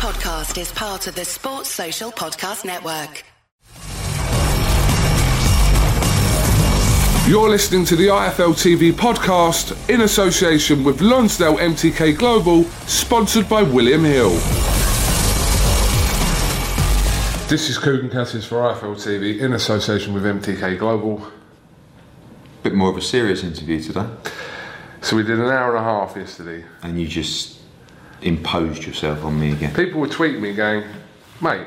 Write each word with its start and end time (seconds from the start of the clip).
podcast 0.00 0.58
is 0.58 0.72
part 0.72 1.06
of 1.08 1.14
the 1.14 1.26
Sports 1.26 1.68
Social 1.68 2.10
Podcast 2.10 2.64
Network. 2.64 3.22
You're 7.28 7.50
listening 7.50 7.84
to 7.84 7.96
the 7.96 8.06
IFL 8.06 8.54
TV 8.54 8.92
podcast 8.92 9.90
in 9.90 10.00
association 10.00 10.84
with 10.84 11.02
Lonsdale 11.02 11.58
MTK 11.58 12.16
Global, 12.16 12.64
sponsored 12.86 13.46
by 13.46 13.62
William 13.62 14.02
Hill. 14.02 14.30
This 17.50 17.68
is 17.68 17.76
Kugan 17.76 18.10
Cassius 18.10 18.46
for 18.46 18.56
IFL 18.56 18.96
TV 18.96 19.38
in 19.38 19.52
association 19.52 20.14
with 20.14 20.24
MTK 20.24 20.78
Global. 20.78 21.30
bit 22.62 22.72
more 22.72 22.88
of 22.88 22.96
a 22.96 23.02
serious 23.02 23.44
interview 23.44 23.82
today, 23.82 24.06
So 25.02 25.16
we 25.16 25.24
did 25.24 25.38
an 25.38 25.50
hour 25.50 25.76
and 25.76 25.84
a 25.84 25.86
half 25.86 26.16
yesterday. 26.16 26.64
and 26.82 26.98
you 26.98 27.06
just 27.06 27.59
imposed 28.22 28.84
yourself 28.84 29.24
on 29.24 29.38
me 29.38 29.52
again. 29.52 29.74
People 29.74 30.00
were 30.00 30.08
tweeting 30.08 30.40
me 30.40 30.52
going, 30.54 30.84
mate, 31.40 31.66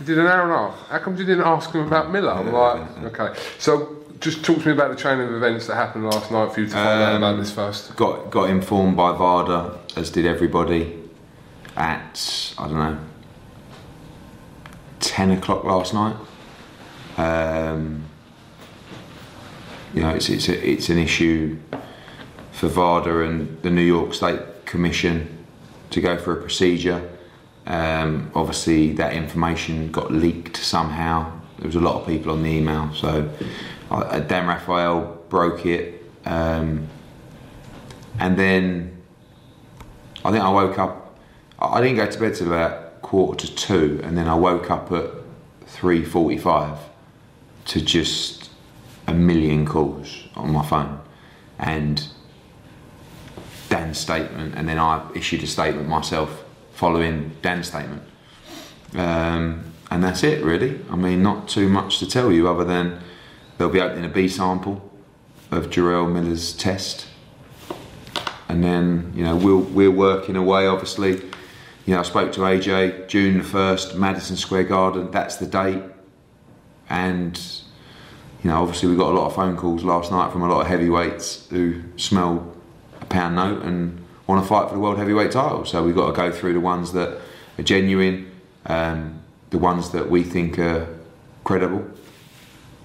you 0.00 0.06
did 0.06 0.18
an 0.18 0.26
hour 0.26 0.42
and 0.42 0.52
a 0.52 0.56
half. 0.56 0.88
How 0.88 0.98
come 0.98 1.16
you 1.16 1.24
didn't 1.24 1.44
ask 1.44 1.70
him 1.72 1.86
about 1.86 2.10
Miller? 2.10 2.32
I'm 2.32 2.52
like, 2.52 3.18
okay. 3.20 3.40
So 3.58 3.96
just 4.20 4.44
talk 4.44 4.58
to 4.60 4.66
me 4.66 4.72
about 4.72 4.90
the 4.90 4.96
chain 4.96 5.20
of 5.20 5.32
events 5.32 5.66
that 5.66 5.74
happened 5.74 6.04
last 6.04 6.30
night 6.30 6.52
for 6.52 6.60
you 6.60 6.66
to 6.66 6.72
find 6.72 7.02
out 7.02 7.14
Um, 7.14 7.22
about 7.22 7.36
this 7.38 7.50
first. 7.52 7.94
Got 7.96 8.30
got 8.30 8.50
informed 8.50 8.96
by 8.96 9.12
VADA, 9.12 9.78
as 9.96 10.10
did 10.10 10.26
everybody, 10.26 10.98
at 11.76 12.54
I 12.58 12.66
don't 12.68 12.76
know, 12.76 12.98
ten 15.00 15.30
o'clock 15.32 15.64
last 15.64 15.92
night. 15.94 16.16
Um, 17.16 18.04
you 19.92 20.00
know, 20.02 20.10
it's 20.10 20.28
it's 20.28 20.48
a, 20.48 20.68
it's 20.68 20.88
an 20.88 20.98
issue 20.98 21.58
for 22.52 22.68
VADA 22.68 23.22
and 23.22 23.60
the 23.62 23.70
New 23.70 23.82
York 23.82 24.14
State 24.14 24.64
Commission 24.64 25.41
to 25.92 26.00
go 26.00 26.18
for 26.18 26.32
a 26.38 26.40
procedure. 26.40 27.08
Um, 27.66 28.30
obviously, 28.34 28.92
that 28.94 29.12
information 29.12 29.92
got 29.92 30.10
leaked 30.10 30.56
somehow. 30.56 31.40
There 31.58 31.68
was 31.68 31.76
a 31.76 31.80
lot 31.80 32.00
of 32.00 32.06
people 32.06 32.32
on 32.32 32.42
the 32.42 32.50
email, 32.50 32.92
so 32.92 33.30
uh, 33.90 34.18
Dan 34.18 34.48
Rafael 34.48 35.22
broke 35.28 35.64
it, 35.64 36.02
um, 36.24 36.88
and 38.18 38.36
then 38.36 38.96
I 40.24 40.32
think 40.32 40.42
I 40.42 40.50
woke 40.50 40.78
up. 40.78 41.16
I 41.60 41.80
didn't 41.80 41.96
go 41.96 42.10
to 42.10 42.18
bed 42.18 42.34
till 42.34 42.48
about 42.48 43.00
quarter 43.02 43.46
to 43.46 43.54
two, 43.54 44.00
and 44.02 44.18
then 44.18 44.26
I 44.26 44.34
woke 44.34 44.70
up 44.72 44.90
at 44.90 45.10
three 45.66 46.04
forty-five 46.04 46.78
to 47.66 47.80
just 47.80 48.50
a 49.06 49.14
million 49.14 49.64
calls 49.64 50.24
on 50.34 50.52
my 50.52 50.66
phone, 50.66 50.98
and 51.60 52.08
Dan's 53.72 53.98
statement, 53.98 54.54
and 54.54 54.68
then 54.68 54.78
I 54.78 55.02
issued 55.14 55.42
a 55.42 55.46
statement 55.46 55.88
myself 55.88 56.44
following 56.74 57.34
Dan's 57.40 57.68
statement. 57.68 58.02
Um, 58.94 59.64
and 59.90 60.04
that's 60.04 60.22
it, 60.22 60.44
really. 60.44 60.78
I 60.90 60.96
mean, 60.96 61.22
not 61.22 61.48
too 61.48 61.70
much 61.70 61.98
to 62.00 62.06
tell 62.06 62.30
you 62.30 62.50
other 62.50 62.64
than 62.64 63.00
they'll 63.56 63.70
be 63.70 63.80
opening 63.80 64.04
a 64.04 64.10
B 64.10 64.28
sample 64.28 64.90
of 65.50 65.70
Jarrell 65.70 66.12
Miller's 66.12 66.52
test, 66.54 67.06
and 68.46 68.62
then 68.62 69.10
you 69.16 69.24
know 69.24 69.36
we'll 69.36 69.62
we're 69.62 69.90
working 69.90 70.36
away. 70.36 70.66
Obviously, 70.66 71.12
you 71.86 71.94
know 71.94 72.00
I 72.00 72.02
spoke 72.02 72.30
to 72.32 72.40
AJ 72.40 73.08
June 73.08 73.38
the 73.38 73.44
first, 73.44 73.96
Madison 73.96 74.36
Square 74.36 74.64
Garden. 74.64 75.10
That's 75.10 75.36
the 75.36 75.46
date, 75.46 75.82
and 76.90 77.40
you 78.44 78.50
know 78.50 78.60
obviously 78.60 78.90
we 78.90 78.96
got 78.96 79.12
a 79.12 79.16
lot 79.16 79.28
of 79.28 79.34
phone 79.34 79.56
calls 79.56 79.82
last 79.82 80.10
night 80.12 80.30
from 80.30 80.42
a 80.42 80.48
lot 80.48 80.60
of 80.60 80.66
heavyweights 80.66 81.48
who 81.48 81.82
smell 81.96 82.51
pound 83.12 83.36
note 83.36 83.62
and 83.62 84.02
want 84.26 84.42
to 84.42 84.48
fight 84.48 84.68
for 84.68 84.74
the 84.74 84.80
world 84.80 84.98
heavyweight 84.98 85.30
title. 85.32 85.64
So 85.64 85.84
we've 85.84 85.94
got 85.94 86.08
to 86.08 86.16
go 86.16 86.32
through 86.32 86.54
the 86.54 86.60
ones 86.60 86.92
that 86.92 87.20
are 87.58 87.62
genuine, 87.62 88.30
um, 88.66 89.20
the 89.50 89.58
ones 89.58 89.90
that 89.90 90.10
we 90.10 90.22
think 90.22 90.58
are 90.58 90.86
credible, 91.44 91.84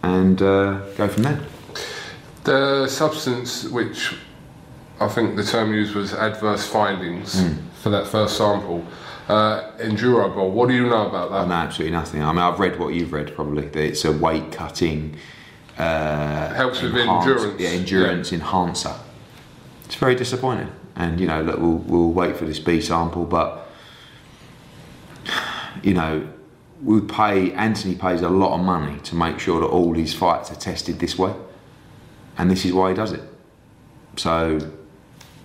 and 0.04 0.42
uh, 0.42 0.80
go 0.96 1.08
from 1.08 1.24
there. 1.24 1.40
The 2.44 2.88
substance, 2.88 3.66
which 3.66 4.16
I 5.00 5.08
think 5.08 5.36
the 5.36 5.44
term 5.44 5.74
used 5.74 5.96
was 5.96 6.14
adverse 6.14 6.66
findings 6.68 7.40
Hmm. 7.42 7.54
for 7.82 7.90
that 7.90 8.08
first 8.08 8.38
sample, 8.38 8.86
uh, 9.28 9.62
Enduro. 9.80 10.50
What 10.50 10.70
do 10.70 10.76
you 10.76 10.88
know 10.88 11.08
about 11.08 11.32
I 11.32 11.40
that? 11.42 11.48
know 11.50 11.54
absolutely 11.56 11.92
nothing. 11.98 12.24
I 12.24 12.32
mean, 12.32 12.40
I've 12.42 12.60
read 12.60 12.80
what 12.80 12.94
you've 12.94 13.12
read 13.14 13.36
probably. 13.36 13.68
That 13.68 13.84
it's 13.84 14.06
a 14.06 14.12
weight 14.12 14.52
cutting. 14.52 15.18
Uh, 15.78 16.54
Helps 16.54 16.82
with 16.82 16.96
endurance. 16.96 17.60
Yeah, 17.60 17.70
endurance 17.70 18.34
enhancer. 18.34 18.96
It's 19.88 19.96
very 19.96 20.16
disappointing, 20.16 20.70
and 20.98 21.18
you 21.18 21.28
know, 21.28 21.42
look, 21.42 21.60
we'll 21.60 21.78
we'll 21.78 22.12
wait 22.12 22.36
for 22.36 22.44
this 22.44 22.60
B 22.60 22.82
sample, 22.82 23.24
but 23.24 23.70
you 25.82 25.94
know, 25.94 26.28
we 26.84 27.00
pay. 27.00 27.54
Anthony 27.54 27.96
pays 27.96 28.22
a 28.22 28.28
lot 28.28 28.54
of 28.60 28.66
money 28.66 29.00
to 29.00 29.16
make 29.16 29.40
sure 29.40 29.62
that 29.62 29.68
all 29.68 29.94
his 29.94 30.14
fights 30.14 30.52
are 30.52 30.56
tested 30.56 31.00
this 31.00 31.18
way, 31.18 31.34
and 32.38 32.52
this 32.52 32.66
is 32.66 32.74
why 32.74 32.90
he 32.90 32.96
does 32.96 33.14
it. 33.14 33.24
So, 34.18 34.60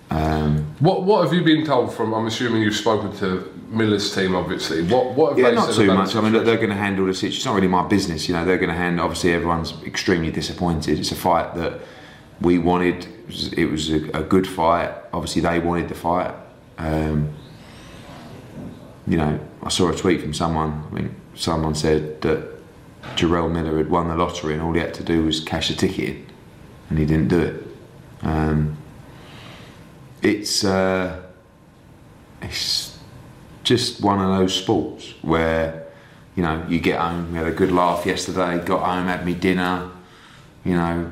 um, 0.09 0.75
What 0.79 1.03
What 1.03 1.23
have 1.23 1.33
you 1.33 1.41
been 1.41 1.65
told 1.65 1.93
from? 1.93 2.13
I'm 2.13 2.25
assuming 2.25 2.63
you've 2.63 2.75
spoken 2.75 3.15
to 3.19 3.49
Miller's 3.69 4.13
team, 4.13 4.35
obviously. 4.35 4.83
What 4.83 5.13
What 5.13 5.29
have 5.29 5.39
Yeah, 5.39 5.51
they 5.51 5.55
not 5.55 5.67
said 5.67 5.75
too 5.75 5.91
about 5.91 6.03
much. 6.05 6.15
I 6.17 6.19
mean, 6.21 6.33
look, 6.33 6.43
they're 6.43 6.57
going 6.57 6.67
to 6.69 6.75
handle 6.75 7.05
the 7.05 7.13
situation. 7.13 7.37
It's 7.37 7.45
not 7.45 7.55
really 7.55 7.69
my 7.69 7.87
business, 7.87 8.27
you 8.27 8.35
know. 8.35 8.43
They're 8.43 8.57
going 8.57 8.69
to 8.69 8.75
handle. 8.75 9.05
Obviously, 9.05 9.31
everyone's 9.31 9.73
extremely 9.85 10.31
disappointed. 10.31 10.99
It's 10.99 11.13
a 11.13 11.15
fight 11.15 11.55
that 11.55 11.79
we 12.43 12.59
wanted. 12.59 13.07
It 13.57 13.71
was, 13.71 13.89
a, 13.89 14.09
a 14.11 14.23
good 14.23 14.47
fight. 14.47 14.93
Obviously, 15.11 15.41
they 15.41 15.59
wanted 15.59 15.89
the 15.89 15.95
fight. 15.95 16.35
Um, 16.77 17.33
you 19.07 19.17
know, 19.17 19.39
I 19.63 19.69
saw 19.69 19.89
a 19.89 19.95
tweet 19.95 20.21
from 20.21 20.33
someone. 20.33 20.83
I 20.91 20.93
mean, 20.93 21.15
someone 21.35 21.73
said 21.73 22.21
that 22.21 22.53
Jarrell 23.15 23.51
Miller 23.51 23.77
had 23.77 23.89
won 23.89 24.07
the 24.07 24.15
lottery 24.15 24.53
and 24.53 24.61
all 24.61 24.73
he 24.73 24.79
had 24.79 24.93
to 24.95 25.03
do 25.03 25.25
was 25.25 25.39
cash 25.39 25.69
a 25.69 25.75
ticket 25.75 26.09
in, 26.09 26.25
and 26.89 26.99
he 26.99 27.05
didn't 27.05 27.29
do 27.29 27.39
it. 27.39 27.63
Um, 28.21 28.77
it's 30.21 30.63
uh, 30.63 31.21
it's 32.41 32.97
just 33.63 34.01
one 34.01 34.19
of 34.19 34.37
those 34.37 34.55
sports 34.55 35.13
where 35.21 35.87
you 36.35 36.43
know 36.43 36.65
you 36.69 36.79
get 36.79 36.99
home. 36.99 37.31
We 37.31 37.37
had 37.37 37.47
a 37.47 37.51
good 37.51 37.71
laugh 37.71 38.05
yesterday. 38.05 38.63
Got 38.63 38.85
home, 38.85 39.07
had 39.07 39.25
me 39.25 39.33
dinner. 39.33 39.89
You 40.63 40.75
know, 40.75 41.11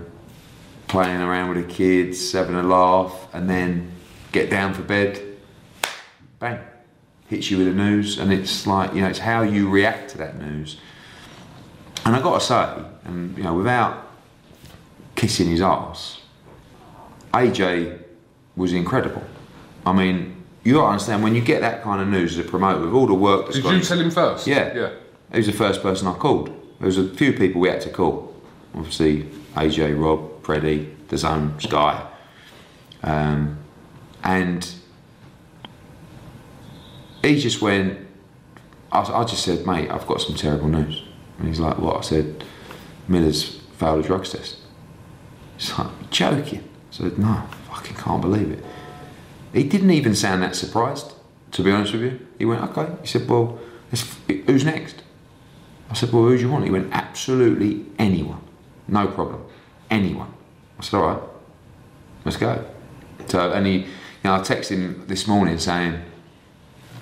playing 0.91 1.22
around 1.22 1.47
with 1.56 1.66
the 1.66 1.74
kids, 1.74 2.34
having 2.34 2.56
a 2.56 2.63
laugh, 2.63 3.29
and 3.34 3.50
then 3.50 3.90
get 4.34 4.50
down 4.50 4.74
for 4.74 4.81
bed. 4.81 5.22
Bang, 6.38 6.59
hits 7.28 7.50
you 7.50 7.57
with 7.57 7.68
the 7.68 7.74
news, 7.74 8.19
and 8.19 8.31
it's 8.34 8.68
like 8.68 8.94
you 8.94 9.01
know, 9.01 9.07
it's 9.07 9.19
how 9.19 9.41
you 9.41 9.69
react 9.69 10.12
to 10.12 10.18
that 10.18 10.38
news. 10.38 10.78
And 12.06 12.13
I 12.13 12.22
got 12.22 12.40
to 12.41 12.46
say, 12.46 12.84
and 13.06 13.38
you 13.38 13.44
know, 13.44 13.53
without 13.53 14.12
kissing 15.16 15.47
his 15.47 15.62
ass, 15.62 16.19
AJ 17.34 18.00
was 18.57 18.74
incredible. 18.74 19.24
I 19.85 19.94
mean, 19.94 20.44
you 20.63 20.74
got 20.74 20.81
to 20.81 20.88
understand 20.88 21.24
when 21.24 21.35
you 21.35 21.41
get 21.41 21.62
that 21.62 21.84
kind 21.84 22.01
of 22.01 22.09
news 22.09 22.38
as 22.38 22.46
a 22.46 22.50
promoter 22.50 22.81
with 22.81 22.94
all 22.94 23.07
the 23.07 23.13
work 23.13 23.46
that's 23.46 23.59
Did 23.59 23.66
you 23.72 23.80
tell 23.81 24.00
him 24.00 24.12
first? 24.12 24.46
yeah. 24.46 24.74
Yeah. 24.75 24.90
He 25.31 25.38
was 25.38 25.47
the 25.47 25.53
first 25.53 25.81
person 25.81 26.07
I 26.07 26.13
called. 26.16 26.47
There 26.80 26.88
was 26.88 26.97
a 26.97 27.07
few 27.07 27.31
people 27.31 27.62
we 27.62 27.69
had 27.69 27.80
to 27.81 27.90
call. 27.90 28.35
Obviously, 28.75 29.24
AJ, 29.56 29.97
Rob, 29.97 30.31
Freddie, 30.51 30.94
the 31.07 31.17
Zone, 31.17 31.57
Sky. 31.62 32.06
Um, 33.03 33.57
and 34.22 34.69
he 37.23 37.39
just 37.39 37.62
went, 37.62 38.06
I, 38.91 39.00
I 39.00 39.23
just 39.23 39.45
said, 39.45 39.66
mate, 39.66 39.89
I've 39.89 40.06
got 40.07 40.19
some 40.19 40.35
terrible 40.35 40.67
news. 40.67 41.06
And 41.39 41.47
he's 41.47 41.62
like, 41.62 41.78
what? 41.78 41.95
I 41.95 42.01
said, 42.01 42.44
Miller's 43.07 43.62
failed 43.78 44.03
a 44.03 44.07
drugs 44.07 44.34
test. 44.34 44.57
He's 45.56 45.72
like, 45.79 45.88
"You 45.88 46.07
joking? 46.09 46.59
I 46.59 46.94
said, 46.94 47.18
no, 47.18 47.29
I 47.29 47.47
fucking 47.69 47.95
can't 47.95 48.22
believe 48.22 48.51
it. 48.51 48.62
He 49.53 49.63
didn't 49.63 49.91
even 49.91 50.16
sound 50.16 50.44
that 50.44 50.57
surprised, 50.57 51.13
to 51.51 51.63
be 51.63 51.72
honest 51.72 51.94
with 51.94 52.01
you. 52.01 52.28
He 52.38 52.44
went, 52.44 52.62
okay. 52.78 52.94
He 53.00 53.07
said, 53.07 53.25
well, 53.29 53.57
who's 54.27 54.65
next? 54.65 55.01
I 55.89 55.94
said, 55.94 56.12
well, 56.12 56.24
who 56.24 56.36
do 56.36 56.44
you 56.44 56.51
want? 56.51 56.65
He 56.65 56.71
went, 56.71 56.89
absolutely 56.92 57.86
anyone. 57.97 58.42
No 58.89 59.07
problem. 59.07 59.45
Anyone. 59.89 60.33
I 60.81 60.83
said, 60.83 60.98
all 60.98 61.07
right, 61.07 61.22
let's 62.25 62.38
go. 62.38 62.66
So, 63.28 63.51
and 63.51 63.68
he, 63.68 63.74
you 63.74 63.86
know, 64.24 64.33
I 64.33 64.39
texted 64.39 64.78
him 64.80 65.06
this 65.07 65.28
morning 65.28 65.60
saying, 65.60 66.01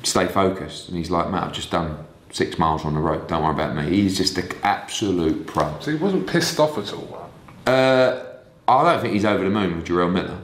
stay 0.03 0.27
focused. 0.27 0.89
And 0.89 0.97
he's 0.97 1.09
like, 1.09 1.29
mate, 1.29 1.39
I've 1.39 1.53
just 1.53 1.71
done 1.71 2.05
six 2.31 2.57
miles 2.57 2.83
on 2.83 2.93
the 2.93 2.99
road. 2.99 3.27
Don't 3.29 3.41
worry 3.41 3.53
about 3.53 3.75
me. 3.75 3.89
He's 3.89 4.17
just 4.17 4.37
an 4.37 4.49
absolute 4.63 5.47
pro. 5.47 5.79
So 5.79 5.91
he 5.91 5.97
wasn't 5.97 6.27
pissed 6.27 6.59
off 6.59 6.77
at 6.77 6.91
all. 6.93 7.31
Uh, 7.65 8.25
I 8.67 8.83
don't 8.83 9.01
think 9.01 9.13
he's 9.13 9.23
over 9.23 9.45
the 9.45 9.49
moon 9.49 9.77
with 9.77 9.87
Jarrell 9.87 10.11
Miller, 10.11 10.41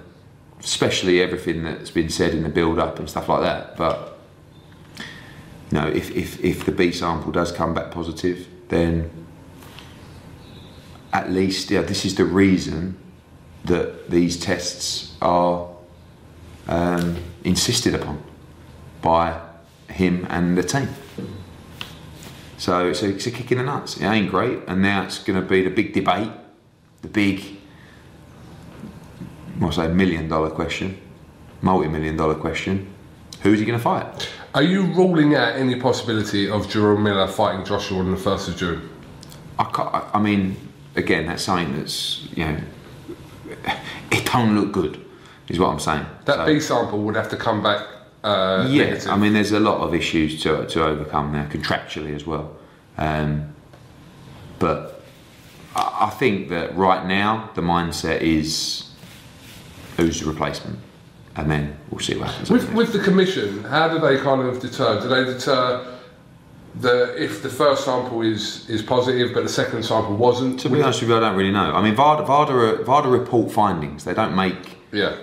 especially 0.61 1.21
everything 1.21 1.63
that's 1.63 1.91
been 1.91 2.09
said 2.09 2.33
in 2.33 2.43
the 2.43 2.49
build 2.49 2.79
up 2.79 2.99
and 2.99 3.09
stuff 3.09 3.27
like 3.27 3.41
that. 3.41 3.75
But 3.75 4.17
you 5.71 5.79
know, 5.79 5.87
if, 5.87 6.09
if, 6.11 6.41
if 6.43 6.65
the 6.65 6.71
B 6.71 6.93
sample 6.93 7.33
does 7.33 7.51
come 7.51 7.73
back 7.73 7.91
positive, 7.91 8.47
then 8.69 9.11
at 11.11 11.31
least 11.31 11.69
yeah, 11.69 11.81
this 11.81 12.05
is 12.05 12.15
the 12.15 12.25
reason 12.25 12.97
that 13.65 14.09
these 14.09 14.37
tests 14.39 15.15
are 15.21 15.67
um, 16.67 17.17
insisted 17.43 17.93
upon 17.95 18.21
by 19.01 19.39
him 19.89 20.25
and 20.29 20.57
the 20.57 20.63
team. 20.63 20.89
So 22.57 22.87
it's 22.89 23.03
a, 23.03 23.09
it's 23.09 23.27
a 23.27 23.31
kick 23.31 23.51
in 23.51 23.57
the 23.57 23.63
nuts. 23.65 23.97
It 23.97 24.05
ain't 24.05 24.29
great, 24.31 24.59
and 24.67 24.81
now 24.81 25.03
it's 25.03 25.19
going 25.23 25.39
to 25.41 25.45
be 25.47 25.61
the 25.61 25.69
big 25.69 25.93
debate, 25.93 26.31
the 27.01 27.07
big, 27.09 27.43
what's 29.59 29.77
that, 29.77 29.91
million 29.91 30.27
dollar 30.29 30.49
question, 30.49 30.97
multi 31.61 31.87
million 31.89 32.15
dollar 32.17 32.35
question. 32.35 32.87
Who's 33.41 33.59
he 33.59 33.65
going 33.65 33.77
to 33.77 33.83
fight? 33.83 34.29
Are 34.55 34.63
you 34.63 34.85
ruling 34.93 35.35
out 35.35 35.55
any 35.55 35.79
possibility 35.79 36.49
of 36.49 36.69
Jerome 36.69 37.03
Miller 37.03 37.27
fighting 37.27 37.65
Joshua 37.65 37.99
on 37.99 38.09
the 38.11 38.17
first 38.17 38.47
of 38.47 38.55
June? 38.55 38.89
I- 39.59 40.09
I 40.13 40.19
mean, 40.19 40.55
again, 40.95 41.27
that's 41.27 41.43
something 41.43 41.75
that's 41.77 42.27
you 42.35 42.45
know, 42.45 42.57
it 44.11 44.25
don't 44.25 44.55
look 44.55 44.71
good, 44.71 44.99
is 45.47 45.59
what 45.59 45.69
I'm 45.69 45.79
saying. 45.79 46.05
That 46.25 46.35
So- 46.37 46.45
B 46.45 46.59
sample 46.59 46.99
would 47.03 47.15
have 47.15 47.29
to 47.29 47.37
come 47.37 47.61
back 47.63 47.85
uh, 48.23 48.65
yeah, 48.69 48.85
negative. 48.85 49.09
I 49.11 49.17
mean, 49.17 49.33
there's 49.33 49.51
a 49.51 49.59
lot 49.59 49.81
of 49.81 49.93
issues 49.93 50.41
to 50.43 50.65
to 50.67 50.83
overcome 50.83 51.33
there 51.33 51.47
contractually 51.51 52.15
as 52.15 52.25
well. 52.25 52.55
Um, 52.97 53.53
but 54.59 55.01
I, 55.75 56.07
I 56.07 56.09
think 56.09 56.49
that 56.49 56.75
right 56.75 57.05
now 57.05 57.51
the 57.55 57.61
mindset 57.61 58.21
is 58.21 58.89
who's 59.97 60.19
the 60.21 60.25
replacement, 60.29 60.79
and 61.35 61.49
then 61.51 61.77
we'll 61.89 61.99
see 61.99 62.17
what 62.17 62.29
happens. 62.29 62.49
With, 62.49 62.73
with 62.73 62.93
the 62.93 62.99
commission, 62.99 63.63
how 63.65 63.87
do 63.87 63.99
they 63.99 64.17
kind 64.17 64.41
of 64.41 64.59
deter? 64.59 65.01
Do 65.01 65.07
they 65.07 65.23
deter 65.23 65.94
the 66.81 67.21
if 67.21 67.41
the 67.41 67.49
first 67.49 67.85
sample 67.85 68.21
is 68.21 68.69
is 68.69 68.81
positive 68.81 69.33
but 69.33 69.43
the 69.43 69.49
second 69.49 69.83
sample 69.83 70.15
wasn't? 70.15 70.59
to 70.59 70.69
be 70.69 70.81
honest 70.81 71.01
with 71.01 71.09
you, 71.09 71.17
I 71.17 71.19
don't 71.19 71.35
really 71.35 71.51
know. 71.51 71.73
I 71.73 71.81
mean, 71.81 71.95
VADA, 71.95 72.25
VADA, 72.25 72.83
VADA 72.83 73.09
report 73.09 73.51
findings. 73.51 74.03
They 74.03 74.13
don't 74.13 74.35
make 74.35 74.77
yeah. 74.91 75.15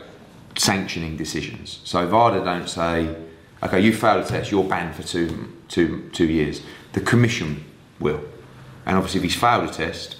sanctioning 0.57 1.17
decisions. 1.17 1.81
So 1.85 2.07
VADA 2.07 2.45
don't 2.45 2.69
say, 2.69 3.15
okay, 3.63 3.81
you 3.81 3.93
failed 3.93 4.25
a 4.25 4.29
test, 4.29 4.51
you're 4.51 4.65
banned 4.65 4.95
for 4.95 5.03
two, 5.03 5.53
two, 5.69 6.09
two 6.13 6.27
years. 6.27 6.63
The 6.93 7.01
commission 7.01 7.65
will. 8.01 8.21
And 8.87 8.97
obviously, 8.97 9.19
if 9.19 9.25
he's 9.25 9.37
failed 9.37 9.69
a 9.69 9.73
test, 9.73 10.17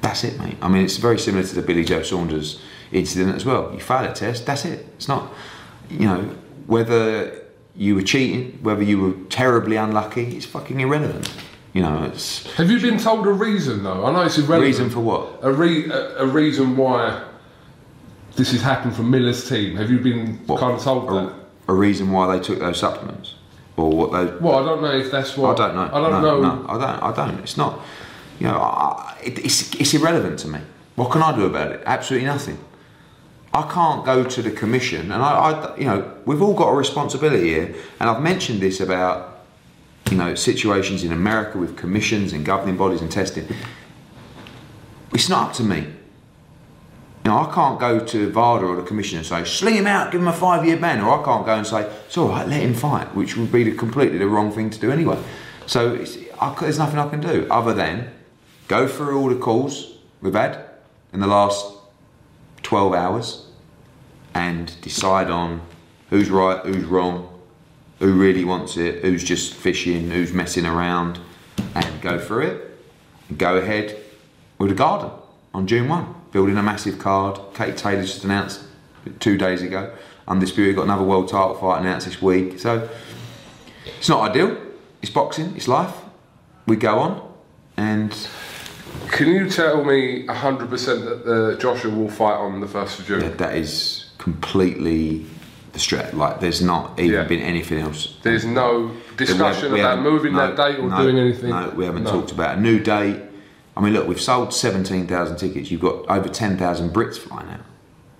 that's 0.00 0.24
it, 0.24 0.38
mate. 0.38 0.56
I 0.60 0.68
mean, 0.68 0.84
it's 0.84 0.96
very 0.96 1.18
similar 1.18 1.44
to 1.44 1.54
the 1.54 1.62
Billy 1.62 1.84
Joe 1.84 2.02
Saunders 2.02 2.60
incident 2.90 3.34
as 3.34 3.44
well. 3.44 3.72
You 3.72 3.80
fail 3.80 4.04
a 4.04 4.12
test, 4.12 4.46
that's 4.46 4.64
it. 4.64 4.86
It's 4.96 5.08
not, 5.08 5.32
you 5.88 6.06
know, 6.06 6.36
whether 6.66 7.41
you 7.76 7.94
were 7.94 8.02
cheating, 8.02 8.58
whether 8.62 8.82
you 8.82 9.00
were 9.00 9.12
terribly 9.30 9.76
unlucky, 9.76 10.36
it's 10.36 10.44
fucking 10.46 10.80
irrelevant. 10.80 11.32
You 11.72 11.82
know, 11.82 12.04
it's 12.04 12.52
Have 12.54 12.70
you 12.70 12.78
been 12.80 12.98
told 12.98 13.26
a 13.26 13.32
reason 13.32 13.82
though? 13.82 14.04
I 14.04 14.12
know 14.12 14.22
it's 14.22 14.36
irrelevant. 14.36 14.62
reason 14.62 14.90
for 14.90 15.00
what? 15.00 15.38
a, 15.42 15.50
re- 15.52 15.88
a, 15.90 16.18
a 16.18 16.26
reason 16.26 16.76
why 16.76 17.24
this 18.36 18.52
has 18.52 18.60
happened 18.60 18.94
for 18.94 19.02
Miller's 19.02 19.48
team. 19.48 19.76
Have 19.76 19.90
you 19.90 19.98
been 19.98 20.36
What? 20.46 20.60
kind 20.60 20.74
of 20.76 20.82
told 20.82 21.08
A, 21.10 21.12
that? 21.14 21.34
a 21.68 21.72
reason 21.74 22.10
why 22.10 22.36
they 22.36 22.42
took 22.44 22.58
those 22.58 22.78
supplements, 22.78 23.36
or 23.78 23.88
what 23.90 24.12
they 24.12 24.36
Well, 24.36 24.58
I 24.58 24.64
don't 24.66 24.82
know 24.82 24.92
if 24.92 25.10
that's 25.10 25.34
what 25.36 25.58
I 25.58 25.66
don't 25.66 25.74
know. 25.76 25.82
I 25.96 26.00
don't 26.10 26.22
no, 26.22 26.40
know. 26.40 26.40
No, 26.62 26.66
I 26.68 26.72
don't. 26.78 27.02
I 27.02 27.12
don't. 27.14 27.38
It's 27.40 27.56
not. 27.56 27.80
You 28.38 28.48
know, 28.48 28.56
I, 28.58 29.16
it, 29.24 29.38
it's 29.38 29.74
it's 29.76 29.94
irrelevant 29.94 30.38
to 30.40 30.48
me. 30.48 30.60
What 30.96 31.10
can 31.10 31.22
I 31.22 31.34
do 31.34 31.46
about 31.46 31.72
it? 31.72 31.82
Absolutely 31.86 32.26
nothing. 32.26 32.58
I 33.54 33.62
can't 33.70 34.04
go 34.04 34.24
to 34.24 34.42
the 34.42 34.50
commission, 34.50 35.12
and 35.12 35.22
I, 35.22 35.50
I, 35.50 35.76
you 35.76 35.84
know, 35.84 36.14
we've 36.24 36.40
all 36.40 36.54
got 36.54 36.68
a 36.68 36.74
responsibility 36.74 37.48
here. 37.50 37.74
And 38.00 38.08
I've 38.08 38.22
mentioned 38.22 38.60
this 38.60 38.80
about, 38.80 39.44
you 40.10 40.16
know, 40.16 40.34
situations 40.34 41.04
in 41.04 41.12
America 41.12 41.58
with 41.58 41.76
commissions 41.76 42.32
and 42.32 42.46
governing 42.46 42.78
bodies 42.78 43.02
and 43.02 43.12
testing. 43.12 43.46
It's 45.12 45.28
not 45.28 45.50
up 45.50 45.54
to 45.56 45.62
me. 45.62 45.86
Now, 47.26 47.46
I 47.46 47.54
can't 47.54 47.78
go 47.78 48.04
to 48.04 48.30
VADA 48.30 48.64
or 48.64 48.76
the 48.76 48.82
commission 48.82 49.18
and 49.18 49.26
say, 49.26 49.44
sling 49.44 49.74
him 49.74 49.86
out, 49.86 50.10
give 50.10 50.22
him 50.22 50.28
a 50.28 50.32
five 50.32 50.64
year 50.64 50.78
ban, 50.78 51.02
or 51.02 51.20
I 51.20 51.24
can't 51.24 51.44
go 51.44 51.54
and 51.54 51.66
say, 51.66 51.82
it's 52.06 52.16
all 52.16 52.28
right, 52.28 52.48
let 52.48 52.62
him 52.62 52.74
fight, 52.74 53.14
which 53.14 53.36
would 53.36 53.52
be 53.52 53.64
the, 53.64 53.76
completely 53.76 54.18
the 54.18 54.26
wrong 54.26 54.50
thing 54.50 54.70
to 54.70 54.78
do 54.78 54.90
anyway. 54.90 55.22
So 55.66 56.04
I, 56.40 56.56
there's 56.58 56.78
nothing 56.78 56.98
I 56.98 57.08
can 57.08 57.20
do 57.20 57.46
other 57.50 57.74
than 57.74 58.10
go 58.66 58.88
through 58.88 59.18
all 59.18 59.28
the 59.28 59.36
calls 59.36 59.92
we've 60.22 60.34
had 60.34 60.64
in 61.12 61.20
the 61.20 61.26
last 61.26 61.76
12 62.72 62.94
hours 62.94 63.44
and 64.32 64.80
decide 64.80 65.28
on 65.28 65.60
who's 66.08 66.30
right, 66.30 66.64
who's 66.64 66.86
wrong, 66.86 67.28
who 67.98 68.14
really 68.14 68.46
wants 68.46 68.78
it, 68.78 69.04
who's 69.04 69.22
just 69.22 69.52
fishing, 69.52 70.10
who's 70.10 70.32
messing 70.32 70.64
around, 70.64 71.20
and 71.74 72.00
go 72.00 72.18
through 72.18 72.46
it 72.46 72.78
and 73.28 73.36
go 73.36 73.58
ahead 73.58 73.94
with 74.56 74.70
a 74.70 74.74
garden 74.74 75.10
on 75.52 75.66
June 75.66 75.86
1, 75.86 76.14
building 76.30 76.56
a 76.56 76.62
massive 76.62 76.98
card. 76.98 77.38
Katie 77.52 77.76
Taylor 77.76 78.00
just 78.00 78.24
announced 78.24 78.62
two 79.20 79.36
days 79.36 79.60
ago. 79.60 79.94
Undisputed 80.26 80.74
got 80.74 80.84
another 80.84 81.04
world 81.04 81.28
title 81.28 81.52
fight 81.52 81.82
announced 81.82 82.06
this 82.06 82.22
week. 82.22 82.58
So 82.58 82.88
it's 83.84 84.08
not 84.08 84.30
ideal. 84.30 84.56
It's 85.02 85.12
boxing, 85.12 85.54
it's 85.56 85.68
life. 85.68 85.94
We 86.66 86.76
go 86.76 87.00
on 87.00 87.34
and 87.76 88.16
Can 89.10 89.28
you 89.28 89.48
tell 89.48 89.84
me 89.84 90.26
100% 90.26 90.68
that 91.04 91.24
the 91.24 91.56
Joshua 91.60 91.90
will 91.94 92.08
fight 92.08 92.34
on 92.34 92.60
the 92.60 92.66
1st 92.66 92.98
of 93.00 93.06
June? 93.06 93.20
that, 93.20 93.38
that 93.38 93.54
is 93.56 94.06
completely 94.18 95.26
the 95.72 95.78
strat. 95.78 96.12
Like 96.14 96.40
there's 96.40 96.62
not 96.62 96.98
even 96.98 97.12
Yeah. 97.12 97.24
been 97.24 97.40
anything 97.40 97.78
else. 97.78 98.16
There's 98.22 98.44
no 98.44 98.90
discussion 99.16 99.72
We 99.72 99.80
about 99.80 100.00
moving 100.02 100.32
no, 100.34 100.46
that 100.46 100.56
date 100.56 100.78
or 100.78 100.88
no, 100.88 101.02
doing 101.02 101.18
anything? 101.18 101.50
No, 101.50 101.72
we 101.74 101.84
haven't 101.84 102.04
No. 102.04 102.10
talked 102.10 102.32
about 102.32 102.58
a 102.58 102.60
new 102.60 102.78
date. 102.78 103.20
I 103.76 103.80
mean, 103.80 103.92
look, 103.94 104.06
we've 104.06 104.20
sold 104.20 104.52
17,000 104.52 105.36
tickets. 105.36 105.70
You've 105.70 105.80
got 105.80 106.06
over 106.08 106.28
10,000 106.28 106.90
Brits 106.92 107.16
flying 107.18 107.48
out. 107.48 107.60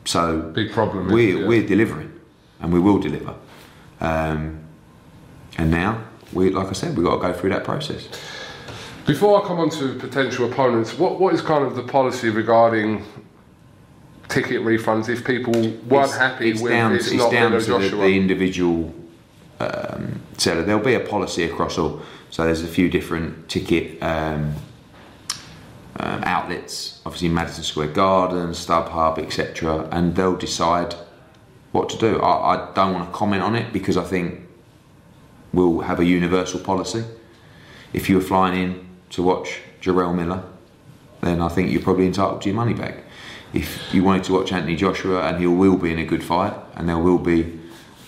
So 0.05 0.41
Big 0.55 0.73
problem, 0.73 1.09
We're, 1.09 1.41
yeah. 1.41 1.47
we're 1.47 1.67
delivering, 1.67 2.11
and 2.61 2.73
we 2.73 2.81
will 2.81 2.99
deliver. 2.99 3.35
Um, 4.01 4.61
and 5.59 5.71
now, 5.71 5.99
we, 6.33 6.51
like 6.51 6.69
I 6.69 6.73
said, 6.73 6.97
we've 6.97 7.05
got 7.07 7.17
to 7.17 7.21
go 7.21 7.33
through 7.33 7.51
that 7.51 7.65
process. 7.65 8.09
Before 9.07 9.43
I 9.43 9.47
come 9.47 9.59
on 9.59 9.71
to 9.71 9.95
potential 9.99 10.51
opponents, 10.51 10.97
what, 10.97 11.19
what 11.19 11.35
is 11.35 11.41
kind 11.41 11.65
of 11.65 11.75
the 11.75 11.83
policy 11.83 12.31
regarding 12.31 13.05
ticket 14.29 14.63
refunds 14.63 15.09
if 15.09 15.25
people 15.25 15.53
weren't 15.53 15.85
It's- 16.11 16.17
happy 16.17 16.51
it's 16.51 16.63
with 16.63 16.73
down, 16.73 16.95
it's, 16.95 17.07
it's 17.07 17.17
not 17.17 17.33
down 17.33 17.53
to 17.53 17.59
the, 17.61 17.79
the 17.79 18.17
individual 18.17 18.95
um, 19.59 20.23
seller. 20.39 20.63
There'll 20.63 20.85
be 20.85 20.95
a 20.95 21.01
policy 21.01 21.43
across 21.45 21.79
all. 21.79 22.01
So 22.31 22.45
there's 22.45 22.63
a 22.63 22.69
few 22.69 22.89
different 22.89 23.49
ticket 23.49 24.03
um, 24.03 24.55
um, 26.01 26.23
outlets, 26.25 27.01
obviously 27.05 27.29
Madison 27.29 27.65
Square 27.65 27.89
Garden, 27.89 28.51
StubHub, 28.51 29.19
etc., 29.19 29.89
and 29.91 30.15
they'll 30.15 30.37
decide 30.37 30.95
what 31.73 31.89
to 31.91 31.99
do. 31.99 32.21
I, 32.21 32.55
I 32.55 32.73
don't 32.73 32.95
want 32.95 33.11
to 33.11 33.17
comment 33.17 33.43
on 33.43 33.55
it 33.57 33.73
because 33.73 33.97
I 33.97 34.05
think 34.05 34.41
we'll 35.53 35.81
have 35.81 36.01
a 36.01 36.05
universal 36.05 36.61
policy. 36.61 37.05
If 37.93 38.09
you 38.09 38.17
were 38.17 38.23
flying 38.23 38.63
in 38.63 38.89
to 39.13 39.23
watch 39.23 39.61
Jarrell 39.81 40.15
Miller, 40.15 40.43
then 41.21 41.41
I 41.41 41.49
think 41.49 41.71
you're 41.71 41.83
probably 41.83 42.07
entitled 42.07 42.43
to 42.43 42.49
your 42.49 42.57
money 42.57 42.75
back. 42.75 43.05
If 43.55 43.93
you 43.95 44.03
wanted 44.03 44.25
to 44.25 44.33
watch 44.33 44.51
Anthony 44.53 44.77
Joshua 44.77 45.23
and 45.29 45.39
he 45.39 45.47
will 45.47 45.77
be 45.77 45.93
in 45.93 45.99
a 45.99 46.07
good 46.07 46.25
fight 46.25 46.55
and 46.75 46.89
there 46.89 46.99
will 46.99 47.19
be 47.19 47.61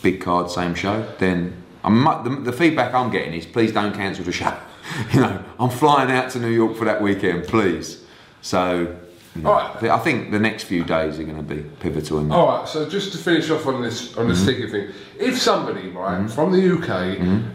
big 0.02 0.20
card, 0.20 0.50
same 0.50 0.74
show, 0.74 1.06
then 1.18 1.62
I'm, 1.84 2.02
the, 2.24 2.50
the 2.50 2.52
feedback 2.52 2.94
I'm 2.94 3.10
getting 3.10 3.34
is 3.34 3.44
please 3.46 3.72
don't 3.72 3.94
cancel 3.94 4.24
the 4.24 4.32
show. 4.32 4.56
you 5.12 5.20
know, 5.20 5.44
I'm 5.60 5.70
flying 5.70 6.10
out 6.10 6.30
to 6.32 6.38
New 6.40 6.48
York 6.50 6.76
for 6.76 6.86
that 6.86 7.02
weekend, 7.02 7.44
please. 7.46 8.02
So, 8.40 8.96
Alright. 9.44 9.82
I 9.84 9.98
think 9.98 10.30
the 10.30 10.38
next 10.38 10.64
few 10.64 10.84
days 10.84 11.18
are 11.18 11.24
going 11.24 11.36
to 11.36 11.42
be 11.54 11.62
pivotal. 11.80 12.20
In 12.20 12.28
that. 12.28 12.34
All 12.34 12.46
right, 12.60 12.68
so 12.68 12.88
just 12.88 13.12
to 13.12 13.18
finish 13.18 13.50
off 13.50 13.66
on 13.66 13.82
this 13.82 14.16
on 14.16 14.28
this 14.28 14.40
Mm-hmm. 14.40 14.46
ticket 14.48 14.70
thing, 14.70 14.88
if 15.18 15.38
somebody 15.40 15.88
right 15.88 16.30
from 16.30 16.52
the 16.52 16.72
UK, 16.74 17.18
Mm-hmm. 17.18 17.48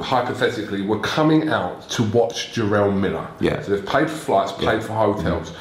Hypothetically, 0.00 0.82
were 0.82 1.00
coming 1.00 1.48
out 1.48 1.88
to 1.90 2.02
watch 2.02 2.54
Jarrell 2.54 2.94
Miller, 2.94 3.26
Yeah. 3.40 3.62
so 3.62 3.72
they've 3.74 3.86
paid 3.86 4.10
for 4.10 4.16
flights, 4.16 4.52
paid 4.52 4.82
for 4.82 4.90
mm-hmm. 4.90 5.22
hotels. 5.22 5.52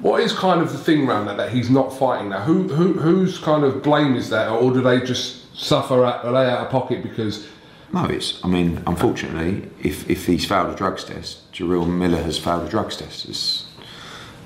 What 0.00 0.20
is 0.20 0.32
kind 0.32 0.60
of 0.60 0.72
the 0.72 0.78
thing 0.78 1.08
around 1.08 1.26
that 1.26 1.36
that 1.36 1.52
he's 1.52 1.70
not 1.70 1.96
fighting 1.96 2.30
now? 2.30 2.40
Who 2.40 2.68
who 2.68 2.94
whose 2.94 3.38
kind 3.38 3.64
of 3.64 3.82
blame 3.82 4.16
is 4.16 4.28
that, 4.30 4.48
or 4.48 4.72
do 4.72 4.82
they 4.82 5.00
just 5.00 5.56
suffer 5.56 6.04
out, 6.04 6.24
are 6.24 6.32
they 6.32 6.50
out 6.50 6.66
of 6.66 6.70
pocket 6.70 7.02
because? 7.02 7.46
No, 7.92 8.04
it's. 8.06 8.44
I 8.44 8.48
mean, 8.48 8.82
unfortunately, 8.86 9.70
if 9.80 10.10
if 10.10 10.26
he's 10.26 10.44
failed 10.44 10.74
a 10.74 10.76
drugs 10.76 11.04
test, 11.04 11.50
Jarrell 11.52 11.88
Miller 11.88 12.20
has 12.20 12.38
failed 12.38 12.66
a 12.66 12.68
drugs 12.68 12.96
test. 12.96 13.28
It's, 13.28 13.66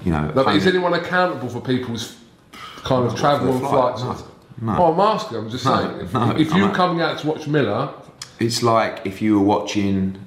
you 0.04 0.12
know. 0.12 0.30
Like, 0.34 0.54
is 0.54 0.66
anyone 0.66 0.92
accountable 0.92 1.48
for 1.48 1.62
people's 1.62 2.14
kind 2.52 3.06
of 3.06 3.16
travel 3.16 3.52
and 3.54 3.64
the 3.64 3.68
flights? 3.68 4.02
No. 4.02 4.16
No. 4.60 4.76
Oh, 4.76 4.92
I'm 4.92 5.00
asking. 5.00 5.38
I'm 5.38 5.50
just 5.50 5.64
No, 5.64 5.76
saying. 5.76 6.00
If, 6.00 6.14
no, 6.14 6.36
if 6.36 6.52
you're 6.52 6.74
coming 6.74 7.00
out 7.00 7.18
to 7.20 7.26
watch 7.26 7.46
Miller, 7.46 7.92
It's 8.38 8.62
like 8.62 9.04
if 9.04 9.20
you 9.20 9.38
were 9.38 9.44
watching, 9.44 10.18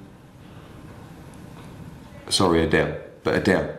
sorry, 2.28 2.62
Adele, 2.64 2.98
but 3.24 3.34
Adele, 3.34 3.78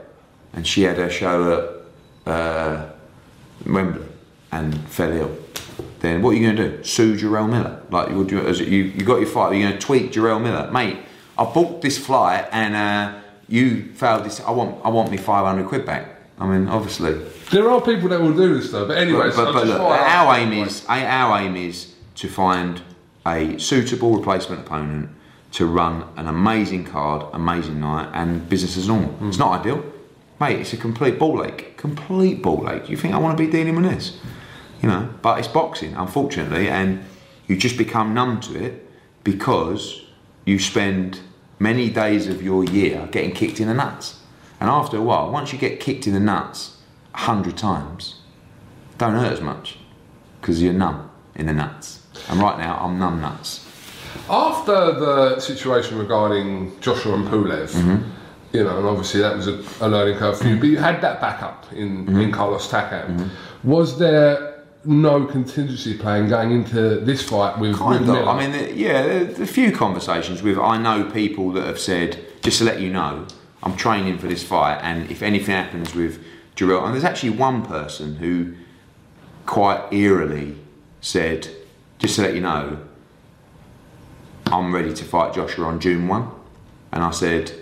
and 0.53 0.65
she 0.65 0.83
had 0.83 0.97
her 0.97 1.09
show 1.09 1.83
at 2.25 2.31
uh, 2.31 2.89
Wembley 3.65 4.05
and 4.51 4.79
fell 4.87 5.11
ill. 5.11 5.37
Then 5.99 6.21
what 6.21 6.31
are 6.31 6.33
you 6.33 6.43
going 6.43 6.55
to 6.57 6.77
do? 6.77 6.83
Sue 6.83 7.15
Jarrell 7.15 7.49
Miller? 7.49 7.81
Like 7.89 8.09
you, 8.09 8.39
as 8.39 8.59
you, 8.59 8.83
you 8.83 9.05
got 9.05 9.17
your 9.17 9.27
flight? 9.27 9.51
Are 9.51 9.55
you 9.55 9.67
going 9.67 9.79
to 9.79 9.85
tweet 9.85 10.11
Jarrell 10.11 10.41
Miller, 10.41 10.69
mate? 10.71 10.97
I 11.37 11.45
booked 11.45 11.81
this 11.81 11.97
flight 11.97 12.47
and 12.51 12.75
uh, 12.75 13.19
you 13.47 13.93
failed 13.93 14.25
this. 14.25 14.39
I 14.41 14.51
want, 14.51 14.83
I 14.85 14.89
want 14.89 15.11
me 15.11 15.17
five 15.17 15.45
hundred 15.45 15.67
quid 15.67 15.85
back. 15.85 16.09
I 16.39 16.47
mean, 16.47 16.67
obviously. 16.67 17.13
there 17.51 17.69
are 17.69 17.79
people 17.79 18.09
that 18.09 18.19
will 18.19 18.33
do 18.35 18.55
this 18.55 18.71
though. 18.71 18.87
But 18.87 18.97
anyway, 18.97 19.29
But, 19.35 19.45
but, 19.45 19.53
but 19.53 19.67
look, 19.67 19.79
our 19.79 20.37
aim 20.37 20.51
is 20.51 20.85
our 20.87 21.39
aim 21.39 21.55
is 21.55 21.93
to 22.15 22.27
find 22.27 22.81
a 23.25 23.57
suitable 23.57 24.15
replacement 24.17 24.61
opponent 24.61 25.09
to 25.53 25.65
run 25.65 26.07
an 26.17 26.27
amazing 26.27 26.83
card, 26.83 27.25
amazing 27.33 27.79
night, 27.79 28.09
and 28.13 28.47
business 28.49 28.75
as 28.75 28.87
normal. 28.87 29.15
It's 29.27 29.37
not 29.37 29.59
ideal, 29.59 29.85
mate. 30.39 30.59
It's 30.59 30.73
a 30.73 30.77
complete 30.77 31.19
ball 31.19 31.45
ache, 31.45 31.77
complete 31.77 32.41
ball 32.41 32.69
ache. 32.69 32.89
You 32.89 32.97
think 32.97 33.13
I 33.13 33.19
want 33.19 33.37
to 33.37 33.43
be 33.43 33.51
dealing 33.51 33.75
with 33.75 33.85
this? 33.85 34.17
You 34.81 34.89
know, 34.89 35.13
but 35.21 35.39
it's 35.39 35.47
boxing, 35.47 35.93
unfortunately, 35.93 36.67
and 36.67 37.05
you 37.47 37.55
just 37.55 37.77
become 37.77 38.13
numb 38.13 38.41
to 38.41 38.61
it 38.61 38.89
because 39.23 40.03
you 40.45 40.59
spend 40.59 41.19
many 41.59 41.89
days 41.89 42.27
of 42.27 42.41
your 42.41 42.63
year 42.63 43.07
getting 43.11 43.31
kicked 43.31 43.59
in 43.59 43.67
the 43.67 43.73
nuts. 43.73 44.19
And 44.59 44.69
after 44.69 44.97
a 44.97 45.01
while, 45.01 45.31
once 45.31 45.53
you 45.53 45.59
get 45.59 45.79
kicked 45.79 46.07
in 46.07 46.13
the 46.13 46.19
nuts 46.19 46.77
a 47.13 47.19
hundred 47.19 47.57
times, 47.57 48.15
don't 48.97 49.13
hurt 49.13 49.33
as 49.33 49.41
much 49.41 49.77
because 50.41 50.61
you're 50.61 50.73
numb 50.73 51.09
in 51.35 51.45
the 51.45 51.53
nuts. 51.53 52.02
And 52.29 52.39
right 52.39 52.57
now, 52.57 52.77
I'm 52.81 52.97
numb 52.99 53.21
nuts. 53.21 53.65
After 54.29 54.73
the 54.99 55.39
situation 55.39 55.97
regarding 55.97 56.79
Joshua 56.79 57.15
and 57.15 57.27
Pulev, 57.27 57.69
Mm-hmm. 57.71 58.09
you 58.55 58.63
know, 58.63 58.77
and 58.77 58.87
obviously 58.87 59.21
that 59.21 59.35
was 59.35 59.47
a, 59.47 59.61
a 59.81 59.87
learning 59.87 60.17
curve 60.17 60.37
for 60.37 60.47
you, 60.47 60.57
but 60.57 60.67
you 60.67 60.77
had 60.77 61.01
that 61.01 61.19
backup 61.19 61.65
in, 61.73 62.05
Mm-hmm. 62.05 62.19
in 62.21 62.31
Carlos 62.31 62.67
Takam. 62.69 63.29
Was 63.63 63.97
there 63.97 64.53
no 64.85 65.25
contingency 65.25 65.97
plan 65.97 66.27
going 66.29 66.51
into 66.51 66.99
this 66.99 67.21
fight 67.27 67.57
with, 67.57 67.71
with 67.71 67.79
Kind 67.79 68.09
of. 68.09 68.27
I 68.27 68.47
mean, 68.47 68.77
yeah, 68.77 68.99
a 69.01 69.45
few 69.45 69.71
conversations 69.71 70.43
with. 70.43 70.57
I 70.57 70.77
know 70.77 71.09
people 71.09 71.51
that 71.53 71.65
have 71.65 71.79
said, 71.79 72.19
just 72.41 72.57
to 72.59 72.65
let 72.65 72.81
you 72.81 72.91
know, 72.91 73.25
I'm 73.63 73.77
training 73.77 74.17
for 74.17 74.27
this 74.27 74.43
fight, 74.43 74.79
and 74.81 75.09
if 75.09 75.21
anything 75.21 75.55
happens 75.55 75.95
with 75.95 76.21
Jarrell, 76.57 76.83
and 76.83 76.93
there's 76.93 77.05
actually 77.05 77.29
one 77.31 77.65
person 77.65 78.15
who 78.17 78.55
quite 79.45 79.81
eerily 79.93 80.57
said, 80.99 81.47
just 82.03 82.17
to 82.17 82.21
let 82.21 82.35
you 82.35 82.41
know, 82.41 82.77
I'm 84.47 84.75
ready 84.75 84.93
to 84.93 85.05
fight 85.05 85.33
Joshua 85.33 85.67
on 85.67 85.79
June 85.79 86.09
1. 86.09 86.29
And 86.91 87.01
I 87.01 87.11
said, 87.11 87.53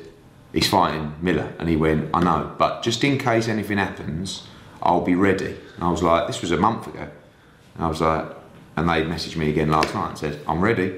he's 0.51 0.67
fighting 0.67 1.13
Miller. 1.21 1.53
And 1.59 1.69
he 1.69 1.75
went, 1.75 2.09
I 2.11 2.23
know, 2.23 2.53
but 2.57 2.81
just 2.81 3.03
in 3.03 3.19
case 3.19 3.47
anything 3.47 3.77
happens, 3.77 4.47
I'll 4.81 5.05
be 5.05 5.13
ready. 5.13 5.55
And 5.75 5.83
I 5.83 5.91
was 5.91 6.01
like, 6.01 6.25
this 6.25 6.41
was 6.41 6.49
a 6.49 6.57
month 6.57 6.87
ago. 6.87 7.07
And 7.75 7.85
I 7.85 7.87
was 7.87 8.01
like, 8.01 8.25
and 8.75 8.89
they 8.89 9.03
messaged 9.03 9.35
me 9.35 9.51
again 9.51 9.69
last 9.69 9.93
night 9.93 10.09
and 10.09 10.17
said, 10.17 10.39
I'm 10.47 10.59
ready. 10.59 10.95